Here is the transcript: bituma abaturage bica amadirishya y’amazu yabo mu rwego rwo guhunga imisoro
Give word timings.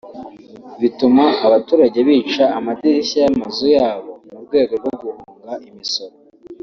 bituma 0.81 1.25
abaturage 1.47 1.97
bica 2.07 2.43
amadirishya 2.57 3.17
y’amazu 3.21 3.65
yabo 3.77 4.11
mu 4.29 4.37
rwego 4.45 4.73
rwo 4.81 4.91
guhunga 5.01 5.53
imisoro 5.69 6.15